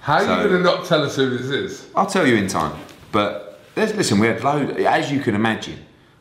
How 0.00 0.16
are 0.16 0.42
you 0.42 0.48
going 0.50 0.62
to 0.62 0.70
not 0.70 0.84
tell 0.84 1.02
us 1.02 1.16
who 1.16 1.30
this 1.30 1.46
is? 1.46 1.88
I'll 1.96 2.06
tell 2.06 2.26
you 2.26 2.36
in 2.36 2.48
time. 2.48 2.78
But 3.12 3.60
there's, 3.74 3.94
listen, 3.94 4.18
we 4.18 4.26
had 4.26 4.44
load, 4.44 4.78
as 4.78 5.10
you 5.10 5.20
can 5.20 5.34
imagine, 5.34 5.78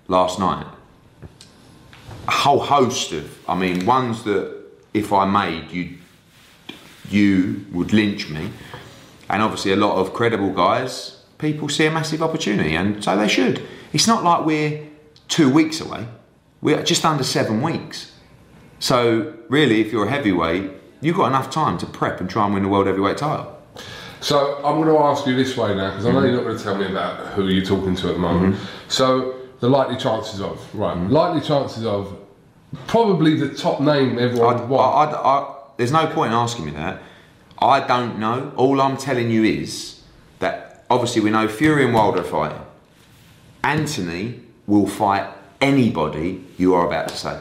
last 0.08 0.40
night, 0.40 0.66
a 2.26 2.32
whole 2.32 2.62
host 2.62 3.12
of, 3.12 3.38
I 3.50 3.56
mean, 3.56 3.86
ones 3.86 4.24
that 4.24 4.56
if 4.94 5.12
I 5.12 5.26
made, 5.26 5.70
you 5.72 5.98
you 7.10 7.66
would 7.72 7.94
lynch 7.94 8.30
me, 8.30 8.52
and 9.30 9.42
obviously 9.42 9.72
a 9.72 9.76
lot 9.76 9.98
of 9.98 10.14
credible 10.14 10.52
guys. 10.52 11.24
People 11.38 11.70
see 11.70 11.86
a 11.86 11.92
massive 11.92 12.22
opportunity, 12.22 12.76
and 12.76 13.04
so 13.04 13.18
they 13.18 13.28
should. 13.28 13.62
It's 13.92 14.08
not 14.08 14.24
like 14.24 14.46
we're 14.46 14.88
two 15.28 15.50
weeks 15.50 15.82
away. 15.82 16.08
We're 16.62 16.84
just 16.84 17.04
under 17.04 17.24
seven 17.24 17.62
weeks. 17.62 18.12
So 18.80 19.34
really, 19.50 19.82
if 19.82 19.92
you're 19.92 20.06
a 20.06 20.10
heavyweight, 20.10 20.72
you've 21.02 21.18
got 21.18 21.28
enough 21.28 21.50
time 21.50 21.78
to 21.80 21.86
prep 21.86 22.22
and 22.22 22.30
try 22.30 22.46
and 22.46 22.54
win 22.54 22.64
the 22.64 22.70
world 22.70 22.88
heavyweight 22.88 23.18
title. 23.18 23.50
So 24.22 24.56
I'm 24.64 24.82
going 24.82 24.88
to 24.88 24.98
ask 25.00 25.28
you 25.28 25.36
this 25.36 25.58
way 25.58 25.76
now, 25.76 25.90
because 25.92 26.06
I 26.06 26.12
know 26.12 26.20
Mm-hmm. 26.20 26.28
you're 26.28 26.38
not 26.38 26.44
going 26.46 26.58
to 26.58 26.64
tell 26.64 26.78
me 26.78 26.86
about 26.86 27.34
who 27.34 27.50
you're 27.50 27.66
talking 27.66 27.96
to 27.98 28.08
at 28.08 28.14
the 28.14 28.20
moment. 28.20 28.56
So 28.88 29.36
the 29.60 29.70
likely 29.70 29.98
chances 29.98 30.40
of, 30.40 30.58
right? 30.74 30.96
Mm-hmm. 30.96 31.12
Likely 31.12 31.42
chances 31.42 31.86
of, 31.86 32.18
probably 32.88 33.36
the 33.36 33.54
top 33.54 33.82
name 33.82 34.18
everyone 34.18 34.56
I, 34.56 34.60
would 34.62 34.70
want. 34.70 35.14
I, 35.14 35.18
I, 35.18 35.40
I, 35.40 35.53
there's 35.78 35.92
no 35.92 36.08
point 36.08 36.32
in 36.32 36.38
asking 36.38 36.66
me 36.66 36.72
that. 36.72 37.02
I 37.60 37.80
don't 37.86 38.20
know. 38.20 38.52
All 38.56 38.82
I'm 38.82 38.98
telling 38.98 39.30
you 39.32 39.44
is 39.44 40.02
that 40.40 40.86
obviously 40.90 41.22
we 41.22 41.30
know 41.30 41.48
Fury 41.48 41.86
and 41.86 41.94
Wilder 41.94 42.22
are 42.22 42.24
fighting. 42.24 42.62
Anthony 43.64 44.42
will 44.68 44.88
fight 44.88 45.28
anybody 45.62 46.44
you 46.58 46.74
are 46.76 46.86
about 46.86 47.08
to 47.10 47.16
say. 47.18 47.40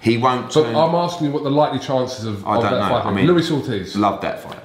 He 0.00 0.18
won't 0.18 0.52
So. 0.52 0.64
I'm 0.64 0.94
asking 0.94 1.28
you 1.28 1.32
what 1.32 1.42
the 1.42 1.50
likely 1.50 1.78
chances 1.78 2.24
of, 2.26 2.46
I 2.46 2.56
of 2.56 2.62
don't 2.62 2.72
that 2.72 2.78
know. 2.80 2.88
fight. 2.88 3.06
I 3.06 3.12
mean- 3.12 3.26
Luis 3.26 3.50
Ortiz. 3.50 3.96
Love 3.96 4.20
that 4.20 4.40
fight. 4.42 4.60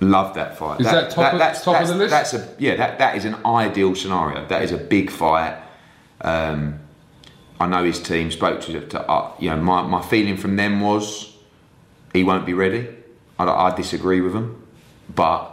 Love 0.00 0.34
that 0.34 0.58
fight. 0.58 0.80
Is 0.80 0.86
that 0.86 1.10
top 1.10 1.32
of- 1.32 1.38
that's, 1.38 1.62
top 1.64 1.80
of 1.80 1.88
the 1.88 1.94
list? 1.94 2.10
That's 2.10 2.34
a 2.34 2.54
yeah. 2.58 2.76
That 2.76 2.98
that 2.98 3.16
is 3.16 3.24
an 3.24 3.36
ideal 3.46 3.94
scenario. 3.94 4.44
That 4.46 4.62
is 4.62 4.72
a 4.72 4.76
big 4.76 5.10
fight. 5.10 5.56
Um, 6.20 6.80
I 7.58 7.66
know 7.66 7.82
his 7.84 8.00
team 8.02 8.30
spoke 8.30 8.60
to, 8.62 8.80
to 8.88 9.00
uh, 9.10 9.32
you 9.38 9.48
know 9.50 9.56
my, 9.56 9.82
my 9.82 10.02
feeling 10.02 10.36
from 10.36 10.56
them 10.56 10.80
was 10.80 11.32
he 12.16 12.24
won't 12.24 12.46
be 12.46 12.54
ready. 12.54 12.88
I, 13.38 13.44
I 13.44 13.76
disagree 13.76 14.20
with 14.20 14.34
him, 14.34 14.66
but 15.14 15.52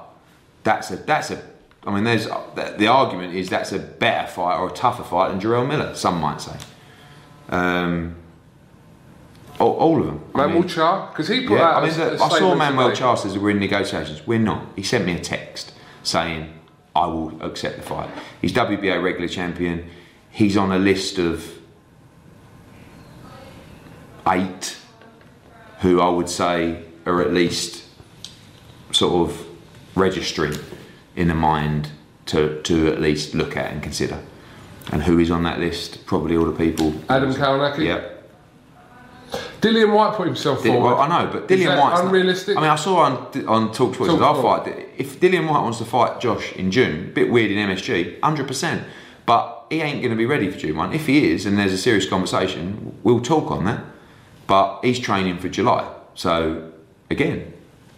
that's 0.63 0.91
a 0.91 0.98
that's 0.98 1.32
a. 1.32 1.43
I 1.86 1.93
mean, 1.93 2.05
there's 2.05 2.25
the, 2.25 2.88
argument 2.88 3.36
is 3.36 3.50
that's 3.50 3.74
a 3.74 3.79
better 3.79 4.25
fight 4.27 4.58
or 4.58 4.70
a 4.70 4.72
tougher 4.72 5.03
fight 5.03 5.32
than 5.32 5.41
Jarrell 5.41 5.67
Miller. 5.67 5.93
Some 5.96 6.22
might 6.22 6.39
say. 6.39 6.58
Um, 7.50 8.15
all, 9.60 9.74
all 9.74 10.00
of 10.00 10.05
them. 10.05 10.24
I 10.34 10.46
Manuel 10.46 10.63
Charr, 10.63 11.12
because 11.12 11.27
he 11.27 11.46
put 11.46 11.58
yeah, 11.58 11.72
out. 11.72 11.84
I 11.84 11.89
mean, 11.89 12.00
a, 12.00 12.13
a 12.13 12.24
I 12.24 12.39
saw 12.39 12.55
Manuel. 12.55 12.93
Charles 12.93 13.24
says 13.24 13.38
we're 13.38 13.51
in 13.51 13.60
negotiations. 13.60 14.25
We're 14.25 14.39
not. 14.39 14.65
He 14.77 14.84
sent 14.84 15.05
me 15.05 15.13
a 15.13 15.20
text 15.20 15.74
saying 16.03 16.58
I 16.96 17.05
will 17.08 17.41
accept 17.43 17.75
the 17.75 17.84
fight. 17.84 18.10
He's 18.41 18.53
WBA 18.53 19.03
regular 19.03 19.27
champion. 19.27 19.89
He's 20.32 20.55
on 20.55 20.72
a 20.72 20.79
list 20.79 21.20
of 21.20 21.60
eight 24.25 24.77
who 25.84 26.00
I 26.02 26.10
would 26.10 26.30
say 26.30 26.82
are 27.06 27.22
at 27.22 27.34
least 27.34 27.84
sort 28.92 29.30
of 29.30 29.46
registering 29.96 30.56
in 31.16 31.28
the 31.28 31.34
mind 31.36 31.90
to, 32.28 32.62
to 32.63 32.88
at 32.88 33.02
least 33.02 33.36
look 33.36 33.56
at 33.58 33.72
and 33.72 33.84
consider. 33.84 34.20
And 34.92 35.04
who 35.04 35.20
is 35.20 35.30
on 35.30 35.44
that 35.44 35.60
list? 35.60 36.06
Probably 36.06 36.36
all 36.38 36.46
the 36.46 36.52
people. 36.58 36.94
Adam 37.10 37.34
Kownacki. 37.34 37.86
Yep. 37.86 38.10
Dillian 39.62 39.94
Whyte 39.94 40.16
put 40.16 40.28
himself 40.28 40.60
Dillian- 40.60 40.74
forward. 40.74 40.96
well, 40.96 41.02
I 41.02 41.08
know, 41.24 41.32
but 41.32 41.48
Dillian 41.48 41.78
Whyte's 41.80 42.00
not- 42.00 42.06
unrealistic. 42.06 42.58
I 42.58 42.62
mean, 42.62 42.70
I 42.70 42.75
saw 42.75 42.98
on 43.00 43.46
on 43.48 43.72
Talk 43.74 43.96
Sports, 43.96 44.12
I'll 44.22 44.42
fight. 44.42 44.90
If 44.98 45.20
Dillian 45.20 45.50
Whyte 45.50 45.63
wants 45.63 45.80
to 45.80 45.86
fight 45.86 46.20
Josh 46.22 46.54
in 46.54 46.70
June, 46.72 47.12
bit 47.13 47.30
weird 47.32 47.52
in 47.52 47.58
MSG, 47.58 48.20
hundred 48.22 48.48
percent. 48.48 48.84
But 49.25 49.66
he 49.70 49.82
ain't 49.82 50.02
going 50.02 50.12
to 50.12 50.18
be 50.18 50.25
ready 50.25 50.50
for 50.52 50.58
June 50.58 50.75
one. 50.78 50.94
If 50.94 51.08
he 51.08 51.32
is, 51.32 51.46
and 51.46 51.58
there's 51.58 51.72
a 51.74 51.78
serious 51.78 52.08
conversation, 52.08 52.98
we'll 53.04 53.22
talk 53.22 53.52
on 53.52 53.63
that. 53.66 53.84
But 54.47 54.81
he's 54.83 55.00
training 55.00 55.39
for 55.39 55.50
July, 55.50 55.89
so 56.15 56.71
again, 57.09 57.53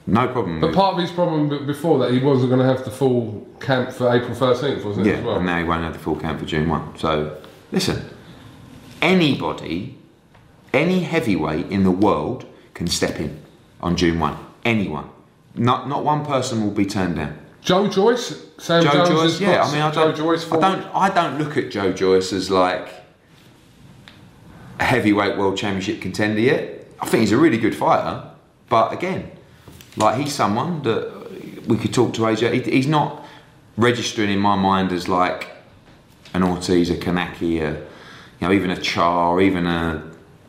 no 0.08 0.28
problem. 0.28 0.62
but 0.62 0.74
part 0.74 0.94
of 0.94 1.02
his 1.02 1.12
problem 1.12 1.66
before 1.66 1.98
that, 2.00 2.12
he 2.12 2.20
wasn't 2.20 2.50
going 2.50 2.62
to 2.62 2.68
have 2.68 2.86
the 2.86 2.92
full 2.92 3.48
camp 3.60 3.92
for 3.92 4.14
April 4.14 4.36
13th, 4.36 4.86
wasn't 4.86 5.08
it? 5.08 5.10
yeah, 5.10 5.18
as 5.18 5.24
well? 5.24 5.38
and 5.38 5.46
now 5.46 5.58
he 5.58 5.64
won't 5.64 5.84
have 5.84 5.94
the 5.94 6.00
full 6.00 6.16
camp 6.16 6.40
for 6.40 6.46
June 6.46 6.70
one. 6.70 6.96
So 6.98 7.38
listen, 7.72 8.08
anybody, 9.02 9.98
any 10.74 11.00
heavyweight 11.00 11.72
in 11.72 11.84
the 11.84 11.92
world 11.92 12.46
can 12.74 12.88
step 12.88 13.20
in 13.20 13.42
on 13.82 13.96
June 13.96 14.20
one. 14.20 14.38
Anyone. 14.64 15.10
Not 15.56 15.88
not 15.88 16.04
one 16.04 16.26
person 16.26 16.64
will 16.64 16.72
be 16.72 16.86
turned 16.86 17.16
down. 17.16 17.40
Joe 17.62 17.88
Joyce, 17.88 18.46
Sam 18.60 18.84
Joe 18.84 18.92
Jones 18.92 19.10
Joyce, 19.10 19.42
yeah. 19.42 19.64
I 19.64 19.72
mean, 19.72 19.82
I 19.82 19.90
Joe 19.90 20.12
don't, 20.12 20.18
Joyce 20.18 20.52
I 20.52 20.60
don't, 20.60 20.84
I 20.94 21.10
don't 21.10 21.40
look 21.40 21.58
at 21.58 21.72
Joe 21.72 21.92
Joyce 21.92 22.32
as 22.32 22.52
like 22.52 23.05
heavyweight 24.80 25.38
world 25.38 25.58
championship 25.58 26.02
contender 26.02 26.40
yet. 26.42 26.88
I 27.00 27.06
think 27.08 27.22
he's 27.22 27.32
a 27.32 27.38
really 27.38 27.58
good 27.58 27.76
fighter, 27.76 28.30
but 28.70 28.94
again, 28.94 29.32
like 29.98 30.20
he's 30.20 30.34
someone 30.34 30.82
that 30.84 31.66
we 31.68 31.78
could 31.78 31.94
talk 31.94 32.14
to 32.16 32.22
AJ. 32.22 32.54
He, 32.66 32.72
he's 32.72 32.88
not 32.88 33.24
registering 33.78 34.30
in 34.30 34.40
my 34.40 34.56
mind 34.56 34.92
as 34.92 35.08
like 35.08 35.50
an 36.34 36.44
Ortiz, 36.44 36.90
a 36.90 36.96
Kownacki, 36.96 37.62
a, 37.62 37.72
you 38.40 38.48
know, 38.48 38.52
even 38.52 38.72
a 38.72 38.76
Charr, 38.76 39.30
or 39.30 39.42
even 39.42 39.66
a, 39.66 40.04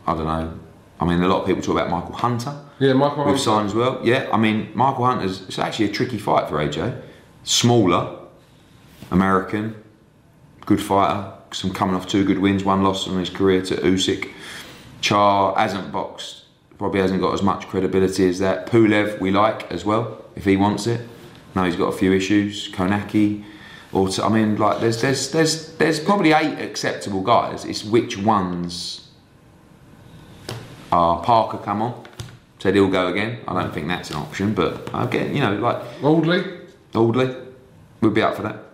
I 0.06 0.14
don't 0.14 0.26
know. 0.26 0.58
I 1.00 1.04
mean, 1.04 1.22
a 1.22 1.28
lot 1.28 1.42
of 1.42 1.46
people 1.46 1.62
talk 1.62 1.76
about 1.76 1.90
Michael 1.90 2.14
Hunter 2.14 2.54
Yeah, 2.78 2.94
Michael 2.94 3.18
with 3.18 3.26
Hunter. 3.26 3.38
sign 3.42 3.66
as 3.66 3.74
well. 3.74 4.00
Yeah, 4.02 4.28
I 4.32 4.36
mean, 4.38 4.70
Michael 4.74 5.04
Hunter's 5.04 5.42
it's 5.42 5.58
actually 5.58 5.86
a 5.90 5.92
tricky 5.92 6.18
fight 6.18 6.48
for 6.48 6.56
AJ. 6.56 7.00
Smaller, 7.44 8.18
American, 9.10 9.74
good 10.64 10.80
fighter. 10.82 11.32
Some 11.56 11.72
coming 11.72 11.94
off 11.94 12.06
two 12.06 12.22
good 12.22 12.38
wins, 12.38 12.64
one 12.64 12.82
loss 12.82 13.06
in 13.06 13.18
his 13.18 13.30
career 13.30 13.62
to 13.62 13.76
Usyk. 13.76 14.30
Charr 15.00 15.56
hasn't 15.56 15.90
boxed, 15.90 16.44
probably 16.76 17.00
hasn't 17.00 17.22
got 17.22 17.32
as 17.32 17.40
much 17.40 17.66
credibility 17.66 18.28
as 18.28 18.40
that. 18.40 18.66
Pulev 18.66 19.18
we 19.20 19.30
like 19.30 19.72
as 19.72 19.82
well 19.82 20.22
if 20.36 20.44
he 20.44 20.58
wants 20.58 20.86
it. 20.86 21.00
No, 21.54 21.64
he's 21.64 21.76
got 21.76 21.86
a 21.86 21.96
few 21.96 22.12
issues. 22.12 22.70
Kownacki. 22.72 23.42
Or 23.90 24.10
I 24.22 24.28
mean, 24.28 24.58
like 24.58 24.80
there's 24.80 25.00
there's 25.00 25.30
there's 25.30 25.72
there's 25.76 25.98
probably 25.98 26.32
eight 26.32 26.58
acceptable 26.58 27.22
guys. 27.22 27.64
It's 27.64 27.82
which 27.82 28.18
ones 28.18 29.08
are 30.92 31.22
Parker 31.22 31.56
come 31.56 31.80
on? 31.80 32.04
Said 32.58 32.74
he'll 32.74 32.90
go 32.90 33.06
again. 33.06 33.38
I 33.48 33.62
don't 33.62 33.72
think 33.72 33.88
that's 33.88 34.10
an 34.10 34.16
option, 34.16 34.52
but 34.52 34.90
again, 34.92 35.34
you 35.34 35.40
know, 35.40 35.54
like 35.54 35.82
Audley, 36.02 36.44
Audley 36.94 37.34
we'd 38.02 38.12
be 38.12 38.20
up 38.20 38.36
for 38.36 38.42
that. 38.42 38.65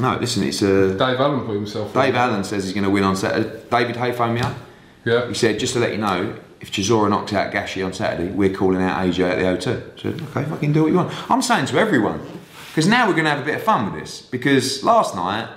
No, 0.00 0.16
listen, 0.16 0.42
it's 0.44 0.62
a. 0.62 0.90
Dave 0.90 1.20
Allen 1.20 1.44
put 1.44 1.54
himself 1.54 1.92
Dave. 1.92 2.14
Allen 2.14 2.44
says 2.44 2.64
he's 2.64 2.72
going 2.72 2.84
to 2.84 2.90
win 2.90 3.04
on 3.04 3.14
Saturday. 3.14 3.62
David 3.70 3.96
Haye 3.96 4.12
phoned 4.12 4.34
me 4.34 4.40
up. 4.40 4.56
Yeah. 5.04 5.28
He 5.28 5.34
said, 5.34 5.58
just 5.58 5.74
to 5.74 5.80
let 5.80 5.92
you 5.92 5.98
know, 5.98 6.38
if 6.60 6.70
Chisora 6.70 7.10
knocks 7.10 7.32
out 7.32 7.52
Gashi 7.52 7.84
on 7.84 7.92
Saturday, 7.92 8.30
we're 8.30 8.54
calling 8.54 8.80
out 8.80 9.04
AJ 9.04 9.30
at 9.30 9.38
the 9.38 9.70
O2. 9.70 10.00
So, 10.00 10.08
okay, 10.08 10.48
fucking 10.48 10.72
do 10.72 10.82
what 10.82 10.92
you 10.92 10.96
want. 10.96 11.30
I'm 11.30 11.42
saying 11.42 11.66
to 11.66 11.78
everyone, 11.78 12.20
because 12.68 12.86
now 12.86 13.06
we're 13.06 13.14
going 13.14 13.24
to 13.24 13.30
have 13.30 13.40
a 13.40 13.44
bit 13.44 13.56
of 13.56 13.62
fun 13.62 13.92
with 13.92 14.00
this. 14.00 14.22
Because 14.22 14.82
last 14.84 15.14
night, 15.14 15.48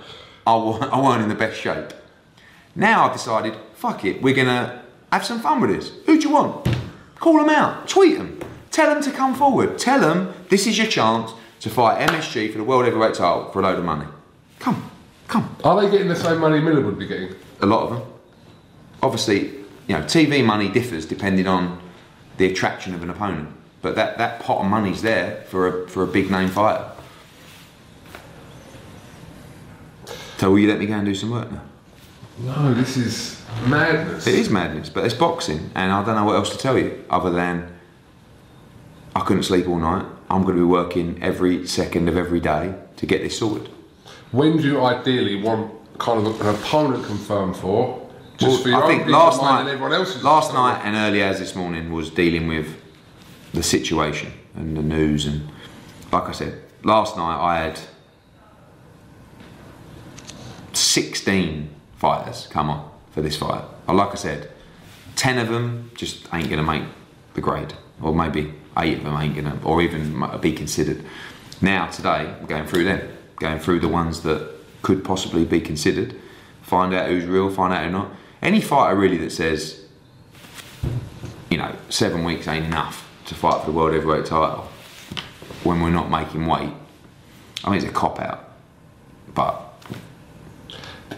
I, 0.48 0.54
I 0.92 1.00
weren't 1.00 1.22
in 1.22 1.30
the 1.30 1.36
best 1.36 1.60
shape. 1.60 1.94
Now 2.76 3.08
I've 3.08 3.14
decided, 3.14 3.56
fuck 3.76 4.04
it, 4.04 4.22
we're 4.22 4.36
going 4.36 4.48
to 4.48 4.82
have 5.12 5.26
some 5.26 5.40
fun 5.40 5.62
with 5.62 5.70
this. 5.70 5.92
Who 6.08 6.20
do 6.20 6.28
you 6.28 6.34
want? 6.34 6.68
Call 7.16 7.38
them 7.38 7.50
out, 7.50 7.88
tweet 7.88 8.18
them, 8.18 8.40
tell 8.72 8.94
them 8.94 9.02
to 9.04 9.12
come 9.12 9.34
forward. 9.34 9.80
Tell 9.80 10.00
them 10.00 10.34
this 10.50 10.68
is 10.68 10.78
your 10.78 10.88
chance 10.88 11.32
to 11.62 11.70
fight 11.70 12.08
MSG 12.10 12.52
for 12.52 12.58
the 12.58 12.64
World 12.64 12.86
Heavyweight 12.86 13.14
title 13.14 13.50
for 13.52 13.60
a 13.60 13.64
load 13.64 13.80
of 13.80 13.86
money. 13.86 14.06
Come, 14.66 14.90
come. 15.28 15.56
Are 15.64 15.80
they 15.80 15.92
getting 15.92 16.08
the 16.08 16.16
same 16.16 16.40
money 16.40 16.60
Miller 16.60 16.82
would 16.82 16.98
be 16.98 17.06
getting? 17.06 17.36
A 17.62 17.68
lot 17.68 17.84
of 17.84 17.90
them. 17.92 18.14
Obviously, 19.04 19.42
you 19.86 19.90
know, 19.96 20.02
TV 20.02 20.44
money 20.44 20.70
differs 20.70 21.06
depending 21.06 21.46
on 21.46 21.80
the 22.38 22.48
attraction 22.48 22.96
of 22.96 23.04
an 23.04 23.12
opponent. 23.12 23.50
But 23.84 23.94
that, 23.94 24.18
that 24.18 24.40
pot 24.40 24.64
of 24.64 24.66
money's 24.66 25.04
there 25.04 25.44
for 25.50 25.68
a, 25.84 25.88
for 25.88 26.02
a 26.02 26.08
big 26.08 26.32
name 26.32 26.50
fighter. 26.50 26.90
So 30.40 30.50
will 30.50 30.58
you 30.58 30.68
let 30.68 30.80
me 30.80 30.88
go 30.88 30.96
and 30.96 31.06
do 31.06 31.14
some 31.14 31.30
work 31.30 31.52
now? 31.52 31.62
No, 32.40 32.74
this 32.74 32.98
is 32.98 33.40
madness. 33.68 34.26
It 34.26 34.34
is 34.34 34.50
madness, 34.50 34.90
but 34.90 35.06
it's 35.06 35.14
boxing, 35.14 35.70
and 35.76 35.92
I 35.92 36.04
don't 36.04 36.16
know 36.16 36.26
what 36.26 36.38
else 36.38 36.50
to 36.50 36.58
tell 36.58 36.76
you 36.76 37.06
other 37.12 37.30
than 37.30 37.72
I 39.16 39.20
couldn't 39.20 39.44
sleep 39.44 39.68
all 39.68 39.78
night. 39.78 40.08
I'm 40.28 40.42
going 40.42 40.56
to 40.56 40.62
be 40.62 40.68
working 40.68 41.22
every 41.22 41.68
second 41.68 42.10
of 42.10 42.18
every 42.18 42.40
day 42.40 42.74
to 42.98 43.06
get 43.06 43.22
this 43.22 43.38
sorted. 43.38 43.70
When 44.36 44.58
do 44.58 44.64
you 44.64 44.84
ideally 44.84 45.42
want 45.42 45.72
kind 45.98 46.28
of 46.28 46.42
an 46.42 46.56
opponent 46.56 47.06
confirmed 47.06 47.56
for? 47.56 48.06
Just 48.38 48.52
Well, 48.52 48.64
for 48.64 48.70
your 48.70 48.84
I 48.84 48.88
think 48.88 49.08
last 49.08 49.42
night, 49.42 49.62
and 49.62 49.70
everyone 49.70 49.94
else's. 49.94 50.26
last 50.26 50.54
night 50.54 50.82
and 50.84 50.94
early 50.94 51.24
as 51.24 51.40
this 51.40 51.56
morning 51.56 51.94
was 51.94 52.10
dealing 52.10 52.50
with 52.50 52.68
the 53.54 53.64
situation 53.64 54.34
and 54.54 54.76
the 54.76 54.82
news, 54.82 55.26
and 55.26 55.48
like 56.12 56.28
I 56.28 56.34
said, 56.34 56.62
last 56.84 57.16
night 57.16 57.40
I 57.40 57.64
had 57.64 57.80
16 60.74 61.70
fighters 61.96 62.48
come 62.50 62.70
on 62.70 62.92
for 63.12 63.22
this 63.22 63.38
fight. 63.38 63.64
But 63.86 63.96
like 63.96 64.12
I 64.12 64.16
said, 64.16 64.50
10 65.16 65.38
of 65.38 65.48
them 65.48 65.92
just 65.96 66.28
ain't 66.34 66.50
gonna 66.50 66.62
make 66.62 66.84
the 67.36 67.42
grade, 67.42 67.74
or 68.02 68.14
maybe 68.14 68.54
eight 68.78 68.98
of 68.98 69.06
them 69.06 69.16
ain't 69.16 69.34
gonna, 69.34 69.58
or 69.64 69.82
even 69.82 70.22
be 70.42 70.52
considered. 70.52 71.06
Now 71.62 71.86
today, 71.86 72.36
I'm 72.38 72.48
going 72.48 72.66
through 72.68 72.84
them, 72.84 73.15
going 73.38 73.60
through 73.60 73.80
the 73.80 73.88
ones 73.88 74.22
that 74.22 74.50
could 74.82 75.04
possibly 75.04 75.46
be 75.46 75.60
considered, 75.62 76.16
find 76.62 76.94
out 76.94 77.08
who's 77.10 77.26
real, 77.26 77.50
find 77.50 77.74
out 77.74 77.84
who 77.86 77.92
not. 77.92 78.12
Any 78.42 78.62
fighter 78.62 78.96
really 78.96 79.18
that 79.18 79.32
says, 79.32 79.86
you 81.50 81.58
know, 81.58 81.76
seven 81.90 82.24
weeks 82.24 82.48
ain't 82.48 82.66
enough 82.66 83.10
to 83.26 83.36
fight 83.36 83.62
for 83.62 83.68
the 83.68 83.72
world 83.72 83.94
heavyweight 83.94 84.26
title 84.26 84.68
when 85.64 85.82
we're 85.82 85.90
not 85.90 86.10
making 86.10 86.46
weight. 86.46 86.70
I 87.64 87.70
mean, 87.70 87.78
it's 87.80 87.86
a 87.86 87.92
cop 87.92 88.20
out, 88.20 88.52
but 89.34 89.62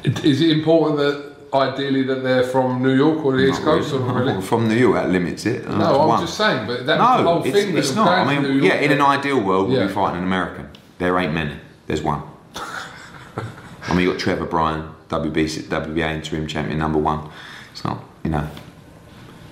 Is 0.03 0.41
it 0.41 0.51
important 0.51 0.97
that 0.99 1.35
ideally 1.53 2.03
that 2.03 2.23
they're 2.23 2.43
from 2.43 2.81
New 2.81 2.93
York 2.95 3.25
or 3.25 3.35
the 3.35 3.47
East 3.49 3.61
Coast? 3.61 3.91
really. 3.91 4.03
Or 4.05 4.13
really? 4.13 4.41
From 4.41 4.67
New 4.67 4.75
York, 4.75 4.95
that 4.95 5.09
limits 5.09 5.45
it. 5.45 5.67
No, 5.67 6.01
I'm 6.01 6.07
One. 6.07 6.21
just 6.21 6.37
saying, 6.37 6.67
but 6.67 6.85
that's 6.85 6.99
was 6.99 7.17
the 7.17 7.23
whole 7.29 7.43
it's, 7.43 7.51
thing. 7.51 7.77
it's 7.77 7.95
not. 7.95 8.07
I 8.27 8.39
mean, 8.39 8.63
yeah, 8.63 8.75
in 8.75 8.91
an 8.91 9.01
ideal 9.01 9.41
world, 9.41 9.69
we'll 9.69 9.79
Yeah. 9.79 9.87
be 9.87 9.93
fighting 9.93 10.19
an 10.19 10.23
American. 10.23 10.69
There 10.99 11.17
ain't 11.19 11.33
many. 11.33 11.55
There's 11.87 12.01
one. 12.01 12.21
I 12.55 13.93
mean, 13.93 14.01
you 14.01 14.11
got 14.11 14.19
Trevor 14.19 14.45
Bryan, 14.45 14.89
WBC, 15.09 15.63
WBA 15.63 16.15
interim 16.15 16.45
champion 16.47 16.77
number 16.77 16.99
one. 16.99 17.29
It's 17.71 17.83
not, 17.83 18.03
you 18.23 18.29
know. 18.29 18.47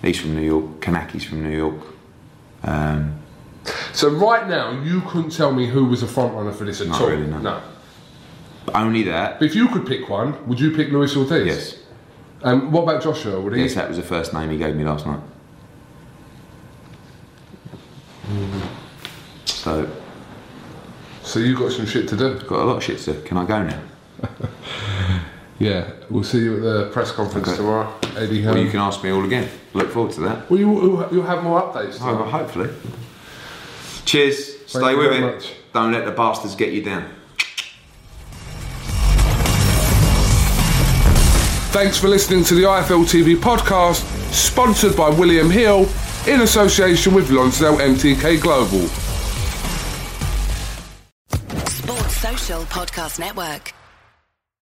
He's 0.01 0.19
from 0.19 0.35
New 0.35 0.41
York. 0.41 0.81
Kownacki's 0.81 1.23
from 1.23 1.41
New 1.41 1.55
York. 1.55 1.81
Um, 2.63 3.19
So 3.93 4.09
right 4.09 4.47
now, 4.47 4.71
you 4.81 5.01
couldn't 5.01 5.31
tell 5.31 5.53
me 5.53 5.67
who 5.67 5.85
was 5.85 6.03
a 6.03 6.07
front 6.07 6.33
runner 6.35 6.51
for 6.51 6.65
this 6.65 6.81
at 6.81 6.87
Not 6.87 7.01
all. 7.01 7.09
really, 7.09 7.25
no. 7.27 7.39
no. 7.39 7.61
only 8.73 9.03
that. 9.03 9.39
But 9.39 9.45
if 9.45 9.55
you 9.55 9.67
could 9.69 9.87
pick 9.87 10.09
one, 10.09 10.45
would 10.47 10.59
you 10.59 10.71
pick 10.71 10.89
Luis 10.89 11.15
Ortiz? 11.15 11.47
Yes. 11.47 11.77
Um, 12.43 12.71
what 12.71 12.83
about 12.83 13.01
Joshua? 13.01 13.39
Would 13.39 13.53
he? 13.53 13.61
Yes, 13.61 13.75
that 13.75 13.87
was 13.87 13.97
the 13.97 14.03
first 14.03 14.33
name 14.33 14.49
he 14.49 14.57
gave 14.57 14.75
me 14.75 14.83
last 14.83 15.05
night. 15.07 15.21
So, 19.45 19.89
So 21.25 21.39
you 21.39 21.57
got 21.57 21.71
some 21.71 21.85
shit 21.85 22.07
to 22.09 22.15
do. 22.17 22.39
got 22.47 22.61
a 22.61 22.63
lot 22.65 22.77
of 22.77 22.83
shit 22.83 22.99
to. 22.99 23.13
Can 23.21 23.37
I 23.37 23.45
go 23.45 23.63
now? 23.63 23.79
Yeah, 25.57 25.89
we'll 26.09 26.25
see 26.25 26.39
you 26.39 26.55
at 26.57 26.61
the 26.63 26.89
press 26.91 27.13
conference 27.13 27.47
Okay. 27.47 27.55
tomorrow, 27.55 27.89
Eddie. 28.17 28.43
Well, 28.43 28.57
Um, 28.57 28.65
you 28.65 28.69
can 28.69 28.81
ask 28.81 29.01
me 29.01 29.09
all 29.11 29.23
again. 29.23 29.47
Look 29.73 29.89
forward 29.89 30.11
to 30.15 30.19
that. 30.21 30.49
well, 30.49 30.59
you, 30.59 30.69
you'll- 31.13 31.23
have 31.23 31.43
more 31.43 31.61
updates. 31.61 31.97
Oh, 32.01 32.13
well, 32.13 32.25
hopefully. 32.29 32.69
Cheers. 34.03 34.65
Stay 34.67 34.93
with 34.95 35.13
it. 35.13 35.21
much. 35.21 35.53
Don't 35.73 35.93
let 35.93 36.03
the 36.03 36.11
bastards 36.11 36.55
get 36.57 36.73
you 36.73 36.81
down. 36.83 37.05
Thanks 41.71 41.97
for 41.97 42.09
listening 42.09 42.43
to 42.45 42.55
the 42.55 42.63
IFL 42.63 43.05
TV 43.05 43.37
podcast, 43.37 44.01
sponsored 44.33 44.97
by 44.97 45.09
William 45.09 45.49
Hill 45.49 45.87
in 46.27 46.41
association 46.41 47.13
with 47.13 47.29
Lonsdale 47.31 47.77
MTK 47.77 48.41
Global. 48.41 48.89
Podcast 52.65 53.17
Network. 53.17 53.84